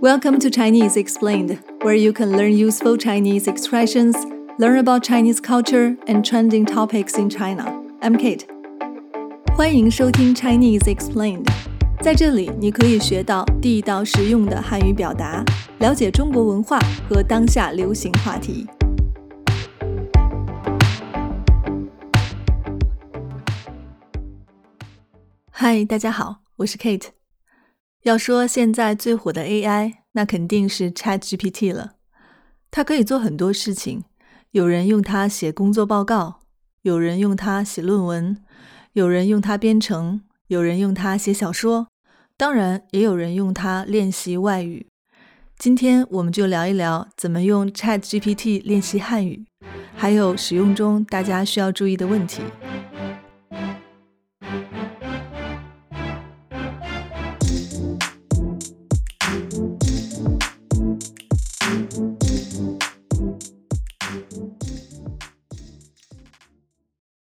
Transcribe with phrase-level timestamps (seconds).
[0.00, 4.16] Welcome to Chinese Explained, where you can learn useful Chinese expressions,
[4.58, 7.72] learn about Chinese culture and trending topics in China.
[8.00, 8.46] I'm Kate.
[9.56, 11.46] 欢迎收听 Chinese Explained，
[12.00, 15.44] 在这里你可以学到地道实用的汉语表达，
[15.78, 16.78] 了解中国文化
[17.08, 18.66] 和当下流行话题。
[25.50, 27.15] 嗨，大家好，我是 Kate。
[28.03, 31.93] 要说现在最火的 AI，那肯定是 ChatGPT 了。
[32.71, 34.03] 它可以做很多事情，
[34.51, 36.39] 有人用它写工作报告，
[36.83, 38.37] 有人用它写论文，
[38.93, 41.87] 有人用它编程，有人用它写小说，
[42.37, 44.87] 当然也有人用它练习外语。
[45.57, 49.45] 今天我们就聊一聊怎么用 ChatGPT 练习汉语，
[49.95, 52.43] 还有使用中大家需要注意的问题。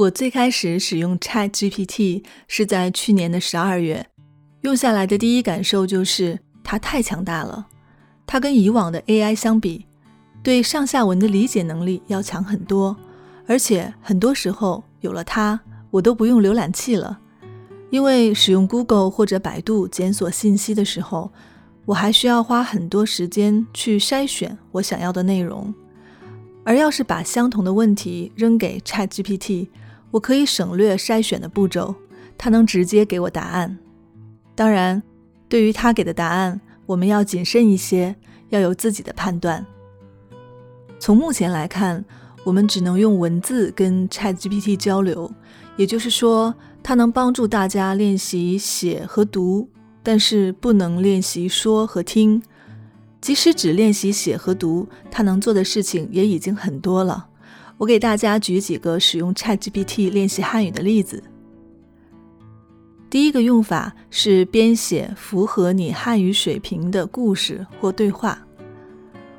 [0.00, 4.06] 我最开始使用 Chat GPT 是在去年的十二月，
[4.62, 7.66] 用下来的第一感受就是它太强大了。
[8.26, 9.84] 它跟以往的 AI 相比，
[10.42, 12.96] 对上下文的理解能力要强很多，
[13.46, 17.20] 而且很多时候有了它，我都不用浏览器了。
[17.90, 21.30] 因为使用 Google 或者百度检索信息的时候，
[21.84, 25.74] 我还需要花很多时间去筛选我想要的内容。
[26.64, 29.68] 而要是把相同的问题扔给 Chat GPT，
[30.10, 31.94] 我可以省略筛选的步骤，
[32.36, 33.78] 它能直接给我答案。
[34.54, 35.02] 当然，
[35.48, 38.14] 对于他给的答案，我们要谨慎一些，
[38.48, 39.64] 要有自己的判断。
[40.98, 42.04] 从目前来看，
[42.44, 45.30] 我们只能用文字跟 ChatGPT 交流，
[45.76, 49.68] 也就是说，它能帮助大家练习写和读，
[50.02, 52.42] 但是不能练习说和听。
[53.20, 57.28] 即使只练习写和读，它能做的事情也已经很多了。
[57.80, 61.24] 我给大家举几个使用 ChatGPT 练习汉语的例子。
[63.08, 68.46] 第一个用法是编写符合你汉语水平的故事或对话。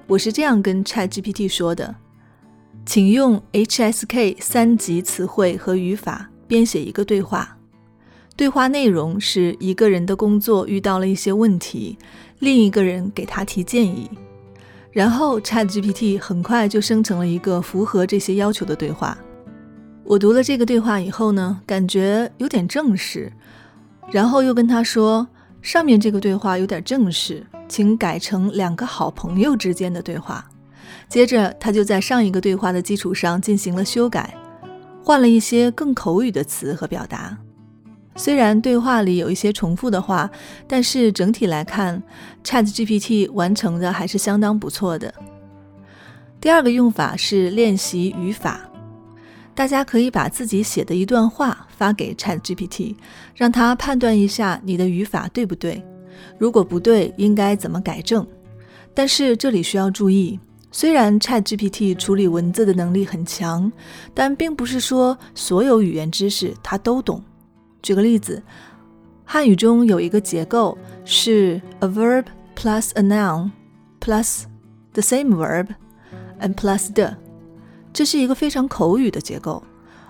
[0.08, 1.96] 我是这样跟 ChatGPT 说的
[2.84, 7.56] ：“请用 HSK 三级词汇和语法编写一个对话。
[8.36, 11.96] 对话内容是一个人的工作遇到了一些问题，
[12.40, 14.10] 另一个人给他提建议。”
[14.92, 19.18] 然后 ChatGPT 很快就生成了一个符合这些要求的对话。
[20.04, 23.32] 我读了这个对话以后呢，感觉有点正式，
[24.12, 25.26] 然后又跟他说，
[25.62, 30.46] 上面这个对话有点正式，请改成两个好朋友之间的对话。
[31.08, 34.34] 接着他就在上一个对话的基础上进行了修改，
[35.04, 37.38] 换了一些更口语的词和表达。
[38.22, 40.30] 虽然对话里有一些重复的话，
[40.68, 42.00] 但是整体来看
[42.44, 45.12] ，ChatGPT 完成的还是相当不错的。
[46.40, 48.62] 第二个用法是练习语法，
[49.56, 52.96] 大家可以把自己写的一段话发给 ChatGPT，
[53.34, 55.84] 让它判断一下你的语法对不对，
[56.38, 58.24] 如果不对，应该怎么改正。
[58.94, 60.40] 但是这里需要注意，
[60.72, 63.72] 虽然 ChatGPT 处理文字的能力很强，
[64.14, 67.24] 但并不是说所有语言知识它都懂。
[67.82, 68.42] 举个例子，
[69.26, 72.26] 汉语中有一个结构是 a verb
[72.56, 73.52] plus a noun
[74.00, 74.44] plus
[74.94, 75.68] the same verb
[76.40, 77.16] and plus the，
[77.94, 79.64] 这是一个非常口语的结构，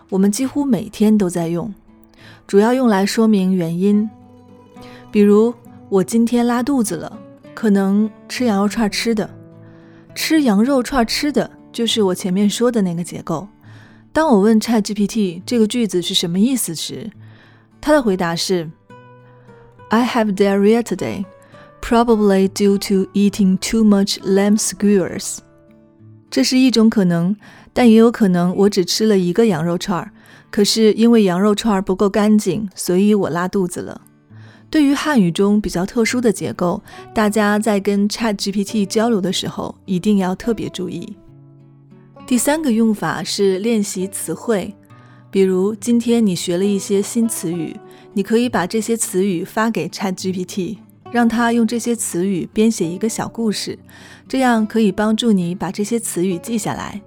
[0.10, 1.74] 我们几乎每天都在用，
[2.46, 4.10] 主要用来说明原因。
[5.12, 5.54] 比如
[5.90, 7.20] 我今天拉肚子了，
[7.54, 9.30] 可能吃羊肉串吃的，
[10.16, 13.48] 吃羊肉串吃的就是我前面说的那个结构。
[14.14, 17.10] 当我问 ChatGPT 这个句子是什么意思时，
[17.82, 18.70] 他的回答是
[19.90, 21.26] ：“I have diarrhea today,
[21.82, 25.40] probably due to eating too much lamb skewers。”
[26.30, 27.36] 这是一种可能，
[27.74, 30.12] 但也有可能我只吃了一个羊肉串儿，
[30.50, 34.00] 可是因为羊肉串儿不够干净，所以我拉肚子了。
[34.70, 36.82] 对于汉语中比较特殊的结构，
[37.14, 41.18] 大家在跟 ChatGPT 交流的时候一定要特别注意。
[42.26, 44.74] 第三个用法是练习词汇。
[45.32, 47.74] 比如今天你学了一些新词语，
[48.14, 50.80] 你可以把这些词语发给 ChatGPT，
[51.10, 53.80] 让它用这些词语编写一个小故事，
[54.28, 57.02] 这样可以帮助你把这些词语记下来。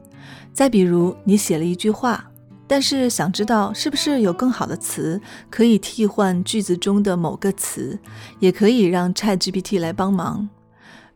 [0.55, 2.31] 再比如你写了一句话，
[2.67, 7.99] 但是想知道是不是有更好的词可以替换句子中的某个词，
[8.39, 10.49] 也可以让 ChatGPT 来帮忙。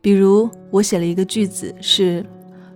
[0.02, 2.22] 比如我写了一个句子是：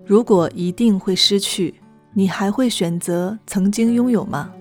[0.07, 1.75] 如果一定会失去。
[2.15, 4.53] 你还会选择曾经拥有吗？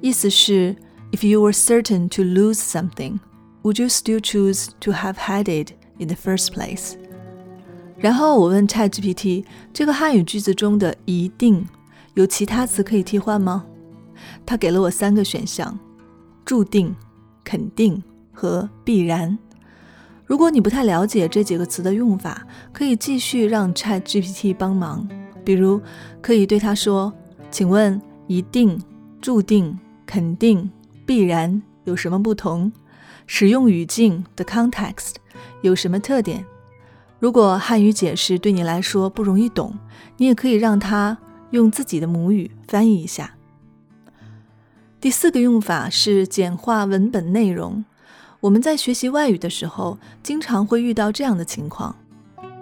[0.00, 0.76] 意思是
[1.12, 3.18] ，If you were certain to lose something,
[3.62, 6.94] would you still choose to have had it in the first place。
[7.98, 11.66] 然后我问 ChatGPT，这个汉语句子中的“一定”
[12.14, 13.64] 有其他词可以替换吗？
[14.44, 15.78] 他给了我三个选项：
[16.44, 16.94] 注定、
[17.42, 18.02] 肯定
[18.32, 19.36] 和必然。
[20.24, 25.08] 如果你不太了解这几个词的用法，可以继续让 ChatGPT 帮忙。
[25.46, 25.80] 比如，
[26.20, 27.12] 可以对他说
[27.52, 28.76] ：“请问，一定、
[29.20, 30.68] 注定、肯定、
[31.06, 32.72] 必然有什么不同？
[33.28, 35.14] 使用语境的 context
[35.62, 36.44] 有什么特点？”
[37.20, 39.78] 如果汉语解释对你来说不容易懂，
[40.16, 41.16] 你也可以让他
[41.50, 43.36] 用自己的母语翻译一下。
[45.00, 47.84] 第四个用法是简化文本内容。
[48.40, 51.94] 我们在学习外语的时候，经常会遇到这样的情况：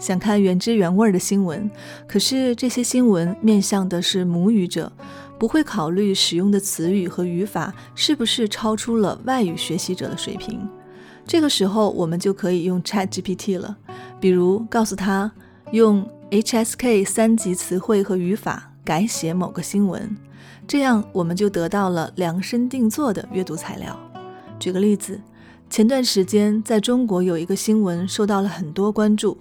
[0.05, 1.71] 想看原汁原味的新闻，
[2.07, 4.93] 可是这些新闻面向的是母语者，
[5.39, 10.69] 不会考虑使用的词语和语法是不是超出了外语学习者的水平。
[11.27, 13.79] 这个时候，我们就可以用 ChatGPT 了。
[14.21, 15.33] 比如告诉他
[15.73, 20.15] 用 HSK 三级词汇和语法改写某个新闻，
[20.69, 23.99] 这样我们就得到了量身定做的阅读材料。
[24.61, 25.19] 举个例子，
[25.71, 29.39] 前段时间在中国有一个新闻受到了很多关注，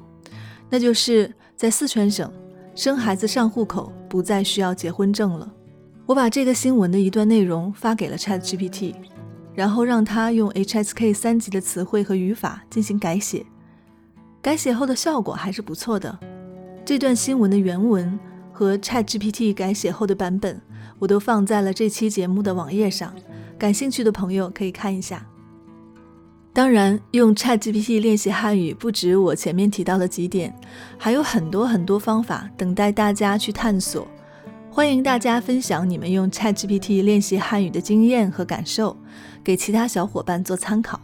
[0.74, 2.34] 那就是在四川省
[2.74, 5.54] 生孩子上户口不再需要结婚证了。
[6.08, 8.96] 我把这个新闻的一段内容发给了 ChatGPT，
[9.54, 13.46] 然后让他用 HSK 三级的词汇和语法进行改写。
[14.42, 16.18] 改写后的效果还是不错的。
[16.84, 18.20] 这段新闻的原文
[18.52, 20.60] 和 ChatGPT 改写后的版本，
[20.98, 23.14] 我都放在了这期节目的网页上，
[23.60, 25.24] 感兴趣的朋友可以看一下。
[26.54, 30.56] 当然，用 ChatGPT 练习汉语不止我前面提到的几点，
[31.00, 34.08] 还有很多很多方法等待大家去探索。
[34.70, 38.96] 欢迎大家分享你们用 ChatGPT 练习汉语的经验和感受，
[39.44, 41.02] 给其他小伙伴做参考。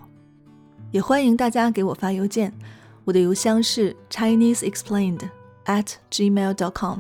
[0.92, 2.54] 也欢迎大家给我发邮件。
[3.06, 5.22] 我的邮箱是 ChineseExplained
[5.66, 7.00] at gmail.com。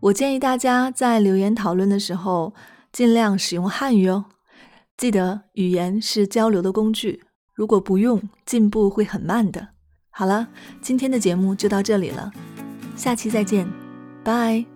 [0.00, 2.52] 我建议大家在留言讨论的时候
[2.92, 4.26] 尽量使用汉语哦。
[4.98, 7.22] 记得语言是交流的工具，
[7.54, 9.68] 如果不用，进步会很慢的。
[10.10, 10.48] 好了，
[10.80, 12.30] 今天的节目就到这里了，
[12.96, 13.68] 下期再见，
[14.22, 14.73] 拜。